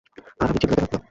আর 0.39 0.47
আমি 0.47 0.57
চিল্লাতে 0.61 0.81
লাগলাম। 0.81 0.99